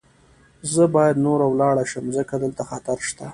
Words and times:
زه 0.73 0.83
باید 0.95 1.21
نوره 1.25 1.45
ولاړه 1.49 1.85
شم، 1.91 2.05
ځکه 2.17 2.33
دلته 2.43 2.63
خطر 2.69 2.97
شته. 3.07 3.27